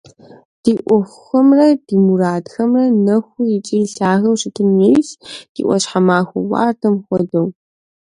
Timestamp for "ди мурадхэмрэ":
1.85-2.83